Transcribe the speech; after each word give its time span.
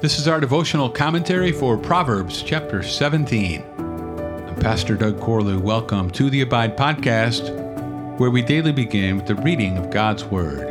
This 0.00 0.20
is 0.20 0.28
our 0.28 0.38
devotional 0.38 0.88
commentary 0.88 1.50
for 1.50 1.76
Proverbs 1.76 2.42
chapter 2.42 2.84
17. 2.84 3.64
I'm 3.78 4.54
Pastor 4.54 4.94
Doug 4.94 5.18
Corlew. 5.18 5.60
Welcome 5.60 6.08
to 6.12 6.30
the 6.30 6.42
Abide 6.42 6.76
Podcast, 6.76 7.50
where 8.16 8.30
we 8.30 8.40
daily 8.40 8.70
begin 8.70 9.16
with 9.16 9.26
the 9.26 9.34
reading 9.34 9.76
of 9.76 9.90
God's 9.90 10.24
Word. 10.24 10.68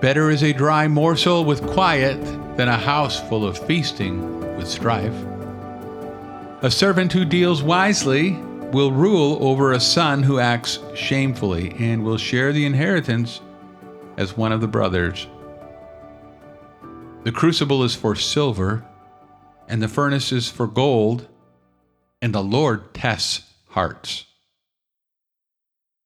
Better 0.00 0.30
is 0.30 0.44
a 0.44 0.52
dry 0.52 0.86
morsel 0.86 1.44
with 1.44 1.66
quiet 1.66 2.24
than 2.56 2.68
a 2.68 2.78
house 2.78 3.20
full 3.28 3.44
of 3.44 3.58
feasting 3.66 4.56
with 4.56 4.68
strife. 4.68 5.12
A 6.62 6.70
servant 6.70 7.12
who 7.12 7.24
deals 7.24 7.60
wisely 7.60 8.34
will 8.70 8.92
rule 8.92 9.36
over 9.40 9.72
a 9.72 9.80
son 9.80 10.22
who 10.22 10.38
acts 10.38 10.78
shamefully 10.94 11.74
and 11.80 12.04
will 12.04 12.18
share 12.18 12.52
the 12.52 12.66
inheritance 12.66 13.40
as 14.16 14.36
one 14.36 14.52
of 14.52 14.60
the 14.60 14.68
brothers. 14.68 15.26
The 17.24 17.30
crucible 17.30 17.84
is 17.84 17.94
for 17.94 18.16
silver, 18.16 18.84
and 19.68 19.80
the 19.80 19.86
furnace 19.86 20.32
is 20.32 20.50
for 20.50 20.66
gold, 20.66 21.28
and 22.20 22.34
the 22.34 22.42
Lord 22.42 22.94
tests 22.94 23.48
hearts. 23.68 24.24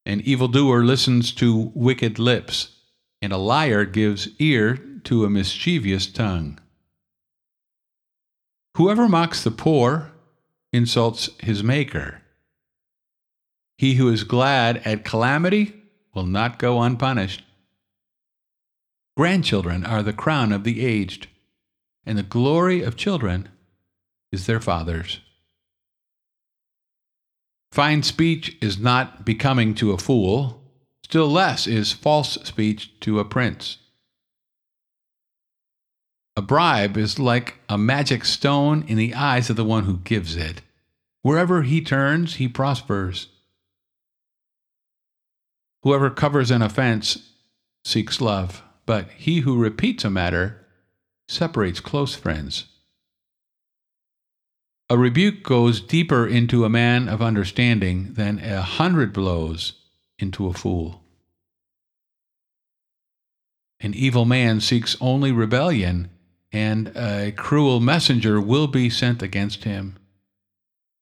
An 0.05 0.21
evildoer 0.21 0.85
listens 0.85 1.33
to 1.33 1.73
wicked 1.75 2.19
lips, 2.19 2.77
and 3.23 3.33
a 3.33 3.39
liar 3.39 3.87
gives 3.87 4.29
ear 4.39 4.77
to 5.05 5.25
a 5.25 5.31
mischievous 5.31 6.07
tongue. 6.07 6.59
Whoever 8.77 9.09
mocks 9.09 9.43
the 9.43 9.51
poor 9.51 10.13
insults 10.71 11.31
his 11.41 11.65
Maker. 11.65 12.21
He 13.79 13.95
who 13.95 14.11
is 14.11 14.23
glad 14.23 14.83
at 14.85 15.05
calamity 15.07 15.83
will 16.15 16.27
not 16.27 16.59
go 16.59 16.83
unpunished. 16.83 17.43
Grandchildren 19.17 19.87
are 19.87 20.03
the 20.03 20.13
crown 20.13 20.53
of 20.53 20.63
the 20.63 20.85
aged, 20.85 21.29
and 22.05 22.19
the 22.19 22.23
glory 22.23 22.83
of 22.83 22.97
children 22.97 23.49
is 24.31 24.45
their 24.45 24.61
fathers. 24.61 25.21
Fine 27.73 28.03
speech 28.03 28.59
is 28.61 28.79
not 28.79 29.25
becoming 29.25 29.75
to 29.75 29.93
a 29.93 29.99
fool, 29.99 30.63
still 31.03 31.29
less 31.29 31.67
is 31.67 31.95
false 31.95 32.35
speech 32.45 33.01
to 33.01 33.19
a 33.19 33.25
prince. 33.25 33.79
A 36.37 36.43
bribe 36.43 36.99
is 36.99 37.19
like 37.19 37.57
a 37.71 37.79
magic 37.79 38.27
stone 38.27 38.85
in 38.87 38.99
the 38.99 39.15
eyes 39.15 39.49
of 39.49 39.57
the 39.57 39.65
one 39.65 39.85
who 39.85 39.97
gives 39.97 40.37
it. 40.37 40.61
Wherever 41.23 41.63
he 41.63 41.81
turns, 41.81 42.35
he 42.35 42.49
prospers. 42.49 43.29
Whoever 45.83 46.11
covers 46.11 46.51
an 46.51 46.61
offense 46.61 47.31
seeks 47.83 48.21
love 48.21 48.63
but 48.87 49.11
he 49.11 49.41
who 49.41 49.59
repeats 49.59 50.05
a 50.05 50.11
matter 50.11 50.65
separates 51.29 51.81
close 51.81 52.15
friends. 52.15 52.67
A 54.89 54.97
rebuke 54.97 55.43
goes 55.43 55.81
deeper 55.81 56.27
into 56.27 56.65
a 56.65 56.71
man 56.71 57.09
of 57.09 57.21
understanding 57.21 58.13
than 58.15 58.39
a 58.39 58.63
hundred 58.63 59.13
blows 59.13 59.73
into 60.19 60.47
a 60.47 60.53
fool. 60.53 61.03
An 63.81 63.93
evil 63.95 64.25
man 64.25 64.61
seeks 64.61 64.97
only 65.01 65.33
rebellion, 65.33 66.09
and 66.53 66.97
a 66.97 67.33
cruel 67.33 67.81
messenger 67.81 68.41
will 68.41 68.69
be 68.69 68.89
sent 68.89 69.23
against 69.23 69.65
him. 69.65 69.97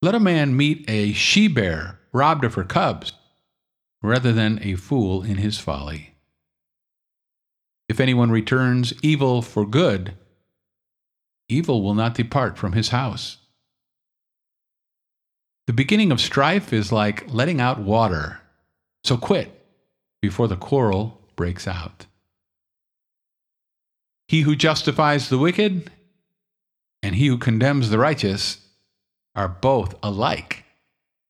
Let 0.01 0.15
a 0.15 0.21
man 0.21 0.57
meet 0.57 0.89
a 0.89 1.13
she 1.13 1.47
bear 1.47 2.01
robbed 2.13 2.45
of 2.45 2.55
her 2.55 2.65
cubs, 2.65 3.13
rather 4.03 4.33
than 4.33 4.59
a 4.63 4.77
fool 4.77 5.23
in 5.23 5.37
his 5.37 5.59
folly. 5.59 6.14
If 7.89 8.01
anyone 8.01 8.31
returns 8.31 8.95
evil 9.03 9.43
for 9.43 9.67
good, 9.67 10.15
evil 11.49 11.83
will 11.83 11.95
not 11.95 12.15
depart 12.15 12.57
from 12.57 12.73
his 12.73 12.89
house. 12.89 13.39
The 15.67 15.73
beginning 15.73 16.13
of 16.13 16.21
strife 16.21 16.73
is 16.73 16.93
like 16.93 17.25
letting 17.33 17.61
out 17.61 17.81
water, 17.81 18.41
so 19.03 19.17
quit 19.17 19.51
before 20.21 20.49
the 20.49 20.57
quarrel 20.57 21.21
breaks 21.37 21.67
out. 21.67 22.07
He 24.29 24.43
who 24.43 24.57
justifies 24.57 25.29
the 25.29 25.39
wicked 25.39 25.91
and 27.03 27.15
he 27.15 27.27
who 27.27 27.37
condemns 27.37 27.91
the 27.91 27.99
righteous 27.99 28.59
are 29.35 29.49
both 29.49 29.95
alike 30.03 30.65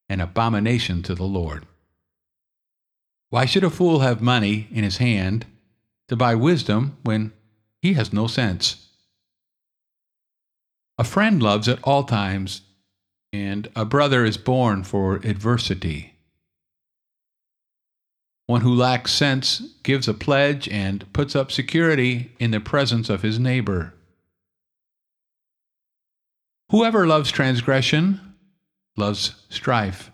an 0.08 0.20
abomination 0.20 1.02
to 1.02 1.14
the 1.14 1.24
Lord. 1.24 1.66
Why 3.30 3.46
should 3.46 3.64
a 3.64 3.70
fool 3.70 4.00
have 4.00 4.22
money 4.22 4.68
in 4.70 4.84
his 4.84 4.98
hand 4.98 5.46
to 6.08 6.16
buy 6.16 6.34
wisdom 6.34 6.96
when 7.02 7.32
he 7.80 7.94
has 7.94 8.12
no 8.12 8.26
sense. 8.26 8.88
A 10.98 11.04
friend 11.04 11.42
loves 11.42 11.68
at 11.68 11.82
all 11.82 12.04
times, 12.04 12.62
and 13.32 13.68
a 13.74 13.84
brother 13.84 14.24
is 14.24 14.36
born 14.36 14.84
for 14.84 15.16
adversity. 15.16 16.14
One 18.46 18.60
who 18.60 18.74
lacks 18.74 19.12
sense 19.12 19.60
gives 19.82 20.06
a 20.06 20.14
pledge 20.14 20.68
and 20.68 21.10
puts 21.12 21.34
up 21.34 21.50
security 21.50 22.32
in 22.38 22.50
the 22.50 22.60
presence 22.60 23.08
of 23.08 23.22
his 23.22 23.38
neighbor. 23.38 23.94
Whoever 26.70 27.06
loves 27.06 27.30
transgression 27.30 28.34
loves 28.96 29.44
strife. 29.48 30.10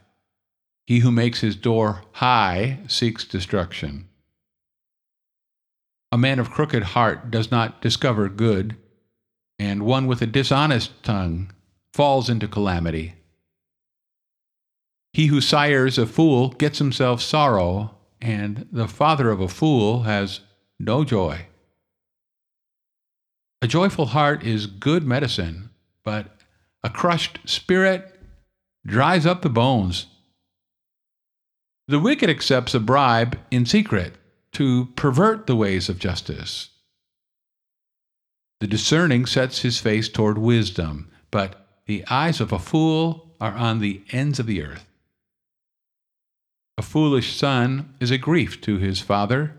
He 0.86 1.00
who 1.00 1.10
makes 1.10 1.40
his 1.40 1.56
door 1.56 2.02
high 2.12 2.80
seeks 2.86 3.24
destruction. 3.24 4.09
A 6.12 6.18
man 6.18 6.38
of 6.38 6.50
crooked 6.50 6.82
heart 6.82 7.30
does 7.30 7.50
not 7.50 7.80
discover 7.80 8.28
good, 8.28 8.76
and 9.58 9.84
one 9.84 10.06
with 10.06 10.22
a 10.22 10.26
dishonest 10.26 11.02
tongue 11.02 11.52
falls 11.92 12.28
into 12.28 12.48
calamity. 12.48 13.14
He 15.12 15.26
who 15.26 15.40
sires 15.40 15.98
a 15.98 16.06
fool 16.06 16.50
gets 16.50 16.78
himself 16.78 17.20
sorrow, 17.20 17.96
and 18.20 18.66
the 18.72 18.88
father 18.88 19.30
of 19.30 19.40
a 19.40 19.48
fool 19.48 20.02
has 20.02 20.40
no 20.78 21.04
joy. 21.04 21.46
A 23.62 23.66
joyful 23.66 24.06
heart 24.06 24.42
is 24.42 24.66
good 24.66 25.04
medicine, 25.04 25.70
but 26.04 26.38
a 26.82 26.90
crushed 26.90 27.38
spirit 27.44 28.18
dries 28.86 29.26
up 29.26 29.42
the 29.42 29.50
bones. 29.50 30.06
The 31.86 32.00
wicked 32.00 32.30
accepts 32.30 32.74
a 32.74 32.80
bribe 32.80 33.38
in 33.50 33.66
secret, 33.66 34.14
to 34.52 34.86
pervert 34.96 35.46
the 35.46 35.56
ways 35.56 35.88
of 35.88 35.98
justice. 35.98 36.70
The 38.60 38.66
discerning 38.66 39.26
sets 39.26 39.62
his 39.62 39.78
face 39.78 40.08
toward 40.08 40.38
wisdom, 40.38 41.10
but 41.30 41.66
the 41.86 42.04
eyes 42.10 42.40
of 42.40 42.52
a 42.52 42.58
fool 42.58 43.34
are 43.40 43.54
on 43.54 43.80
the 43.80 44.02
ends 44.10 44.38
of 44.38 44.46
the 44.46 44.62
earth. 44.62 44.86
A 46.76 46.82
foolish 46.82 47.36
son 47.36 47.94
is 48.00 48.10
a 48.10 48.18
grief 48.18 48.60
to 48.62 48.78
his 48.78 49.00
father, 49.00 49.56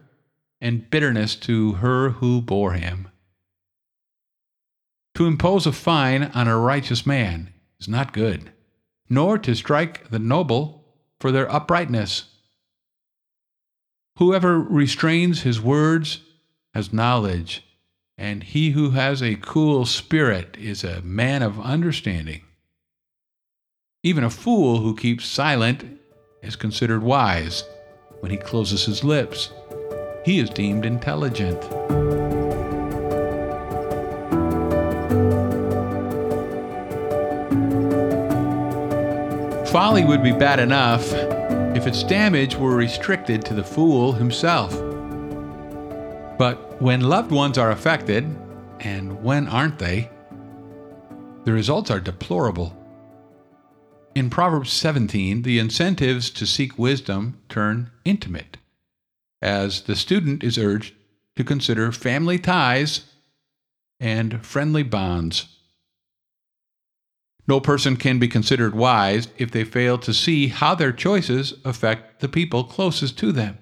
and 0.60 0.90
bitterness 0.90 1.36
to 1.36 1.74
her 1.74 2.12
who 2.12 2.42
bore 2.42 2.74
him. 2.74 3.10
To 5.16 5.26
impose 5.26 5.68
a 5.68 5.72
fine 5.72 6.24
on 6.34 6.48
a 6.48 6.58
righteous 6.58 7.06
man 7.06 7.54
is 7.80 7.88
not 7.88 8.14
good, 8.14 8.52
nor 9.10 9.38
to 9.40 9.56
strike 9.56 10.10
the 10.10 10.20
noble 10.20 10.86
for 11.20 11.32
their 11.32 11.52
uprightness. 11.52 12.26
Whoever 14.18 14.60
restrains 14.60 15.42
his 15.42 15.62
words 15.62 16.20
has 16.74 16.94
knowledge, 16.94 17.64
and 18.18 18.44
he 18.44 18.72
who 18.72 18.92
has 18.92 19.22
a 19.24 19.36
cool 19.36 19.86
spirit 19.86 20.58
is 20.60 20.84
a 20.84 21.02
man 21.02 21.42
of 21.42 21.60
understanding. 21.60 22.42
Even 24.04 24.24
a 24.24 24.30
fool 24.30 24.80
who 24.80 24.96
keeps 24.96 25.26
silent 25.26 26.00
is 26.44 26.56
considered 26.56 27.04
wise. 27.04 27.64
When 28.20 28.32
he 28.32 28.38
closes 28.38 28.86
his 28.86 29.04
lips, 29.04 29.52
he 30.26 30.40
is 30.40 30.50
deemed 30.50 30.86
intelligent. 30.86 31.62
Folly 39.70 40.04
would 40.04 40.22
be 40.22 40.34
bad 40.34 40.60
enough 40.60 41.12
if 41.82 41.88
its 41.88 42.04
damage 42.04 42.56
were 42.56 42.76
restricted 42.76 43.44
to 43.44 43.56
the 43.56 43.64
fool 43.64 44.12
himself. 44.12 44.70
But 46.38 46.80
when 46.80 47.02
loved 47.02 47.32
ones 47.32 47.58
are 47.58 47.72
affected, 47.72 48.24
and 48.82 49.24
when 49.24 49.48
aren't 49.48 49.80
they, 49.80 50.12
the 51.44 51.52
results 51.52 51.90
are 51.90 52.00
deplorable. 52.00 52.78
In 54.14 54.30
Proverbs 54.30 54.72
17, 54.72 55.42
the 55.42 55.58
incentives 55.58 56.30
to 56.30 56.46
seek 56.46 56.78
wisdom 56.78 57.40
turn 57.50 57.90
intimate, 58.06 58.58
as 59.42 59.82
the 59.82 59.96
student 59.96 60.44
is 60.44 60.60
urged 60.60 60.94
to 61.36 61.44
consider 61.44 61.92
family 61.92 62.38
ties 62.38 63.06
and 64.00 64.46
friendly 64.46 64.84
bonds. 64.84 65.48
No 67.52 67.60
person 67.60 67.98
can 67.98 68.18
be 68.18 68.30
considered 68.30 68.74
wise 68.74 69.28
if 69.38 69.52
they 69.52 69.66
fail 69.66 69.98
to 69.98 70.14
see 70.14 70.48
how 70.48 70.74
their 70.74 70.94
choices 70.94 71.54
affect 71.66 72.22
the 72.22 72.30
people 72.30 72.64
closest 72.64 73.18
to 73.18 73.34
them. 73.34 73.58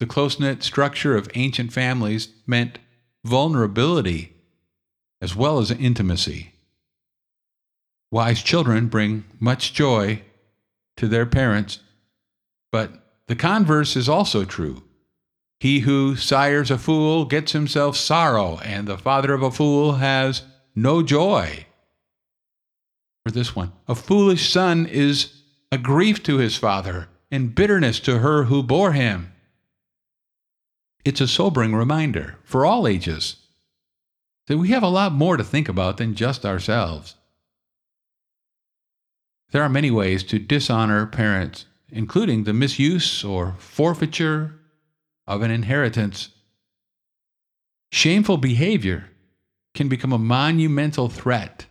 The 0.00 0.06
close 0.06 0.40
knit 0.40 0.64
structure 0.64 1.16
of 1.16 1.30
ancient 1.36 1.72
families 1.72 2.30
meant 2.44 2.80
vulnerability 3.24 4.32
as 5.20 5.36
well 5.36 5.60
as 5.60 5.70
intimacy. 5.70 6.54
Wise 8.10 8.42
children 8.42 8.88
bring 8.88 9.22
much 9.38 9.72
joy 9.72 10.22
to 10.96 11.06
their 11.06 11.26
parents, 11.26 11.78
but 12.72 12.94
the 13.28 13.36
converse 13.36 13.94
is 13.94 14.08
also 14.08 14.44
true. 14.44 14.82
He 15.60 15.80
who 15.86 16.16
sires 16.16 16.72
a 16.72 16.78
fool 16.78 17.26
gets 17.26 17.52
himself 17.52 17.96
sorrow, 17.96 18.58
and 18.64 18.88
the 18.88 18.98
father 18.98 19.34
of 19.34 19.42
a 19.44 19.52
fool 19.52 19.92
has 19.92 20.42
no 20.74 21.00
joy. 21.00 21.66
Or 23.26 23.32
this 23.32 23.56
one 23.56 23.72
A 23.88 23.94
foolish 23.94 24.50
son 24.50 24.86
is 24.86 25.42
a 25.72 25.78
grief 25.78 26.22
to 26.24 26.36
his 26.36 26.56
father, 26.56 27.08
and 27.30 27.54
bitterness 27.54 27.98
to 28.00 28.18
her 28.18 28.44
who 28.44 28.62
bore 28.62 28.92
him. 28.92 29.32
It's 31.04 31.20
a 31.20 31.28
sobering 31.28 31.74
reminder 31.74 32.38
for 32.44 32.64
all 32.64 32.86
ages 32.86 33.36
that 34.46 34.58
we 34.58 34.68
have 34.68 34.82
a 34.82 34.88
lot 34.88 35.12
more 35.12 35.36
to 35.36 35.44
think 35.44 35.68
about 35.68 35.96
than 35.96 36.14
just 36.14 36.44
ourselves. 36.44 37.16
There 39.50 39.62
are 39.62 39.68
many 39.68 39.90
ways 39.90 40.22
to 40.24 40.38
dishonor 40.38 41.06
parents, 41.06 41.66
including 41.88 42.44
the 42.44 42.52
misuse 42.52 43.24
or 43.24 43.54
forfeiture 43.58 44.54
of 45.26 45.42
an 45.42 45.50
inheritance. 45.50 46.30
Shameful 47.90 48.36
behavior 48.36 49.10
can 49.74 49.88
become 49.88 50.12
a 50.12 50.18
monumental 50.18 51.08
threat 51.08 51.66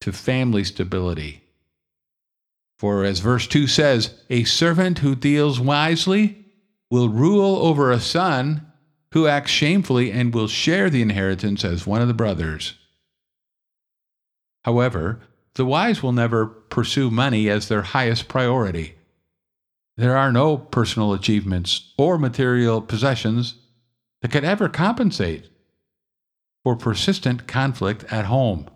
to 0.00 0.12
family 0.12 0.64
stability. 0.64 1.44
For 2.78 3.04
as 3.04 3.20
verse 3.20 3.46
2 3.46 3.66
says, 3.66 4.14
a 4.30 4.44
servant 4.44 5.00
who 5.00 5.16
deals 5.16 5.58
wisely 5.58 6.44
will 6.90 7.08
rule 7.08 7.56
over 7.56 7.90
a 7.90 8.00
son 8.00 8.64
who 9.12 9.26
acts 9.26 9.50
shamefully 9.50 10.12
and 10.12 10.32
will 10.32 10.48
share 10.48 10.88
the 10.88 11.02
inheritance 11.02 11.64
as 11.64 11.86
one 11.86 12.00
of 12.00 12.08
the 12.08 12.14
brothers. 12.14 12.74
However, 14.64 15.20
the 15.54 15.64
wise 15.64 16.02
will 16.02 16.12
never 16.12 16.46
pursue 16.46 17.10
money 17.10 17.48
as 17.48 17.68
their 17.68 17.82
highest 17.82 18.28
priority. 18.28 18.94
There 19.96 20.16
are 20.16 20.30
no 20.30 20.56
personal 20.56 21.12
achievements 21.12 21.92
or 21.98 22.18
material 22.18 22.80
possessions 22.80 23.56
that 24.22 24.30
could 24.30 24.44
ever 24.44 24.68
compensate 24.68 25.48
for 26.62 26.76
persistent 26.76 27.48
conflict 27.48 28.04
at 28.12 28.26
home. 28.26 28.68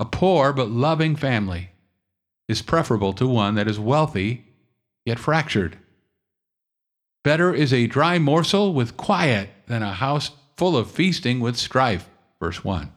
A 0.00 0.06
poor 0.06 0.54
but 0.54 0.70
loving 0.70 1.14
family 1.14 1.72
is 2.48 2.62
preferable 2.62 3.12
to 3.12 3.28
one 3.28 3.54
that 3.56 3.68
is 3.68 3.78
wealthy 3.78 4.46
yet 5.04 5.18
fractured. 5.18 5.76
Better 7.22 7.52
is 7.52 7.70
a 7.70 7.86
dry 7.86 8.18
morsel 8.18 8.72
with 8.72 8.96
quiet 8.96 9.50
than 9.66 9.82
a 9.82 9.92
house 9.92 10.30
full 10.56 10.74
of 10.74 10.90
feasting 10.90 11.38
with 11.38 11.58
strife. 11.58 12.08
Verse 12.40 12.64
1. 12.64 12.90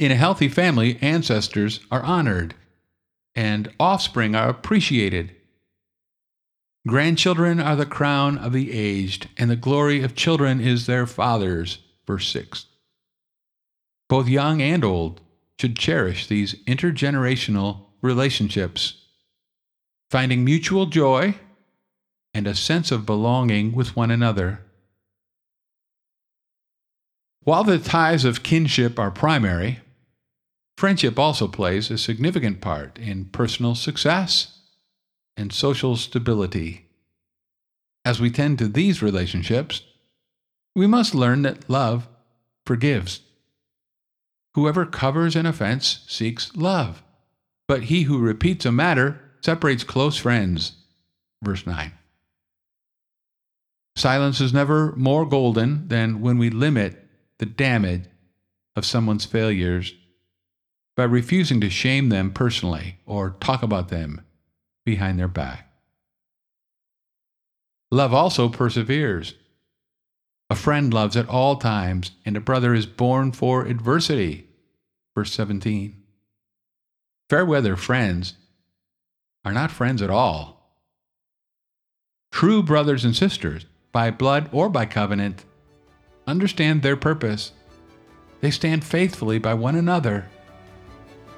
In 0.00 0.10
a 0.10 0.16
healthy 0.16 0.48
family, 0.48 0.98
ancestors 1.00 1.78
are 1.92 2.02
honored 2.02 2.56
and 3.36 3.72
offspring 3.78 4.34
are 4.34 4.48
appreciated. 4.48 5.32
Grandchildren 6.88 7.60
are 7.60 7.76
the 7.76 7.86
crown 7.86 8.36
of 8.36 8.52
the 8.52 8.72
aged, 8.72 9.28
and 9.38 9.48
the 9.48 9.54
glory 9.54 10.02
of 10.02 10.16
children 10.16 10.60
is 10.60 10.86
their 10.86 11.06
fathers. 11.06 11.78
Verse 12.04 12.28
6. 12.28 12.66
Both 14.08 14.26
young 14.26 14.60
and 14.60 14.84
old 14.84 15.20
should 15.62 15.78
cherish 15.78 16.26
these 16.26 16.56
intergenerational 16.64 17.82
relationships, 18.00 18.94
finding 20.10 20.44
mutual 20.44 20.86
joy 20.86 21.36
and 22.34 22.48
a 22.48 22.54
sense 22.56 22.90
of 22.90 23.06
belonging 23.06 23.72
with 23.72 23.94
one 23.94 24.10
another. 24.10 24.58
While 27.44 27.62
the 27.62 27.78
ties 27.78 28.24
of 28.24 28.42
kinship 28.42 28.98
are 28.98 29.12
primary, 29.12 29.78
friendship 30.76 31.16
also 31.16 31.46
plays 31.46 31.92
a 31.92 31.96
significant 31.96 32.60
part 32.60 32.98
in 32.98 33.26
personal 33.26 33.76
success 33.76 34.58
and 35.36 35.52
social 35.52 35.94
stability. 35.94 36.86
As 38.04 38.20
we 38.20 38.32
tend 38.32 38.58
to 38.58 38.66
these 38.66 39.00
relationships, 39.00 39.82
we 40.74 40.88
must 40.88 41.14
learn 41.14 41.42
that 41.42 41.70
love 41.70 42.08
forgives. 42.66 43.20
Whoever 44.54 44.84
covers 44.84 45.34
an 45.34 45.46
offense 45.46 46.04
seeks 46.06 46.54
love, 46.56 47.02
but 47.66 47.84
he 47.84 48.02
who 48.02 48.18
repeats 48.18 48.66
a 48.66 48.72
matter 48.72 49.20
separates 49.40 49.84
close 49.84 50.16
friends. 50.16 50.72
Verse 51.42 51.66
9. 51.66 51.92
Silence 53.96 54.40
is 54.40 54.52
never 54.52 54.94
more 54.96 55.26
golden 55.26 55.88
than 55.88 56.20
when 56.20 56.38
we 56.38 56.50
limit 56.50 57.06
the 57.38 57.46
damage 57.46 58.04
of 58.76 58.86
someone's 58.86 59.24
failures 59.24 59.94
by 60.96 61.04
refusing 61.04 61.60
to 61.60 61.70
shame 61.70 62.08
them 62.08 62.32
personally 62.32 62.98
or 63.06 63.36
talk 63.40 63.62
about 63.62 63.88
them 63.88 64.22
behind 64.84 65.18
their 65.18 65.28
back. 65.28 65.68
Love 67.90 68.14
also 68.14 68.48
perseveres. 68.48 69.34
A 70.52 70.54
friend 70.54 70.92
loves 70.92 71.16
at 71.16 71.30
all 71.30 71.56
times, 71.56 72.10
and 72.26 72.36
a 72.36 72.40
brother 72.40 72.74
is 72.74 72.84
born 72.84 73.32
for 73.32 73.64
adversity. 73.64 74.48
Verse 75.14 75.32
17. 75.32 75.96
Fair 77.30 77.46
weather 77.46 77.74
friends 77.74 78.34
are 79.46 79.54
not 79.54 79.70
friends 79.70 80.02
at 80.02 80.10
all. 80.10 80.76
True 82.30 82.62
brothers 82.62 83.02
and 83.02 83.16
sisters 83.16 83.64
by 83.92 84.10
blood 84.10 84.50
or 84.52 84.68
by 84.68 84.84
covenant, 84.84 85.46
understand 86.26 86.82
their 86.82 86.98
purpose. 86.98 87.52
They 88.42 88.50
stand 88.50 88.84
faithfully 88.84 89.38
by 89.38 89.54
one 89.54 89.76
another 89.76 90.28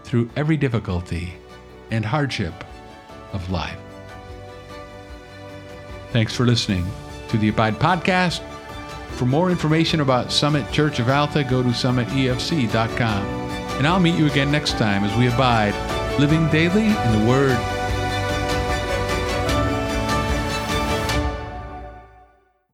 through 0.03 0.29
every 0.35 0.57
difficulty 0.57 1.35
and 1.93 2.05
hardship 2.05 2.65
of 3.33 3.49
life. 3.49 3.79
Thanks 6.11 6.35
for 6.35 6.47
listening 6.47 6.85
to 7.29 7.39
the 7.39 7.51
Abide 7.51 7.79
Podcast. 7.79 8.41
For 9.17 9.27
more 9.27 9.51
information 9.51 10.01
about 10.01 10.33
Summit 10.33 10.71
Church 10.73 10.99
of 10.99 11.09
Alta, 11.09 11.45
go 11.45 11.63
to 11.63 11.69
summitefc.com. 11.69 13.27
And 13.77 13.87
I'll 13.87 14.01
meet 14.01 14.19
you 14.19 14.27
again 14.27 14.51
next 14.53 14.73
time 14.73 15.05
as 15.05 15.17
we 15.17 15.29
abide, 15.29 15.75
living 16.19 16.49
daily 16.51 16.87
in 16.87 17.21
the 17.21 17.27
Word 17.29 17.74